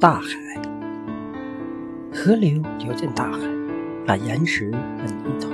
[0.00, 0.28] 大海。
[2.14, 3.38] 河流流进大海，
[4.06, 5.50] 把岩石和泥土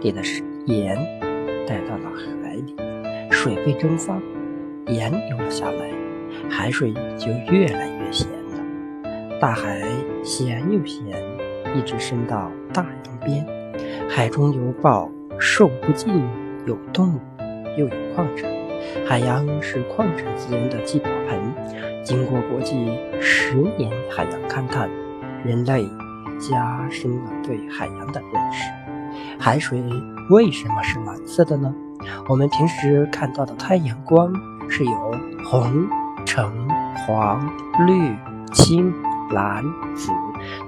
[0.00, 0.20] 里的
[0.64, 0.96] 盐
[1.68, 2.74] 带到了海里，
[3.30, 4.20] 水被蒸发，
[4.88, 5.88] 盐流了下来，
[6.50, 9.38] 海水就越来越咸了。
[9.40, 9.80] 大海
[10.24, 11.04] 咸又咸，
[11.76, 13.46] 一直伸到大洋边。
[14.08, 15.08] 海中有宝，
[15.38, 16.24] 受不尽，
[16.66, 17.20] 有动物，
[17.78, 18.55] 又有矿产。
[19.06, 21.54] 海洋是矿产资源的祭宝盆。
[22.04, 24.88] 经过国际十年海洋勘探，
[25.44, 25.84] 人类
[26.38, 28.70] 加深了对海洋的认识。
[29.38, 29.82] 海水
[30.30, 31.74] 为什么是蓝色的呢？
[32.28, 34.32] 我们平时看到的太阳光
[34.68, 35.14] 是由
[35.44, 35.88] 红、
[36.24, 37.50] 橙、黄、
[37.86, 38.14] 绿、
[38.52, 38.92] 青、
[39.32, 39.64] 蓝、
[39.96, 40.12] 紫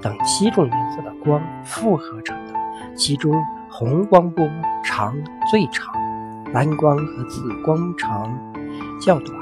[0.01, 2.53] 等七种颜色的光复合成的，
[2.95, 3.33] 其中
[3.69, 4.45] 红光波
[4.83, 5.15] 长
[5.49, 5.93] 最长。
[6.51, 8.35] 蓝光和紫光长
[8.99, 9.37] 较短，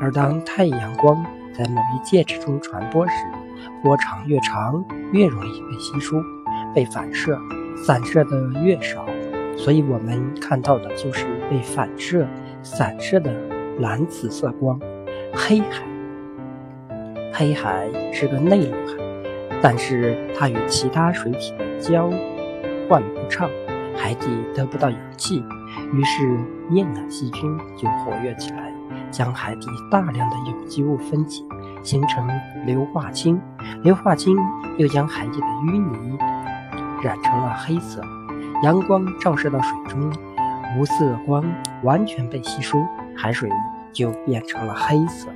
[0.00, 1.24] 而当太阳光
[1.56, 3.12] 在某一介质中传播时，
[3.80, 6.20] 波长越长，越容易被吸收、
[6.74, 7.38] 被反射，
[7.76, 9.06] 散射的越少。
[9.56, 12.26] 所以，我们看到的就是被反射、
[12.62, 13.32] 散射的
[13.78, 14.80] 蓝紫色光。
[15.32, 15.84] 黑海，
[17.32, 18.94] 黑海是个内陆海，
[19.62, 22.10] 但是它与其他水体的交
[22.88, 23.48] 换不畅，
[23.96, 25.40] 海底得不到氧气。
[25.92, 26.38] 于是，
[26.70, 28.72] 厌氧细菌就活跃起来，
[29.10, 31.42] 将海底大量的有机物分解，
[31.82, 32.28] 形成
[32.66, 33.40] 硫化氢。
[33.82, 34.36] 硫化氢
[34.76, 36.18] 又将海底的淤泥
[37.02, 38.02] 染成了黑色。
[38.62, 40.12] 阳光照射到水中，
[40.76, 41.44] 无色光
[41.82, 42.78] 完全被吸收，
[43.16, 43.50] 海水
[43.92, 45.28] 就变成了黑色。